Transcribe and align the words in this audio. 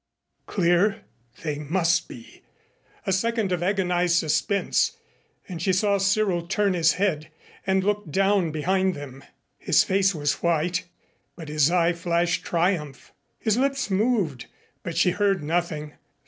Clear? 0.47 1.01
They 1.43 1.59
must 1.59 2.07
be. 2.07 2.41
A 3.05 3.11
second 3.11 3.51
of 3.51 3.61
agonized 3.61 4.15
suspense 4.15 4.97
and 5.47 5.61
she 5.61 5.71
saw 5.71 5.99
Cyril 5.99 6.47
turn 6.47 6.73
his 6.73 6.93
head 6.93 7.29
and 7.67 7.83
look 7.83 8.09
down 8.09 8.49
behind 8.49 8.95
them. 8.95 9.23
His 9.59 9.83
face 9.83 10.15
was 10.15 10.41
white 10.41 10.85
but 11.35 11.49
his 11.49 11.69
eye 11.69 11.93
flashed 11.93 12.43
triumph. 12.43 13.13
His 13.37 13.57
lips 13.57 13.91
moved, 13.91 14.47
but 14.81 14.97
she 14.97 15.11
heard 15.11 15.43
nothing. 15.43 15.93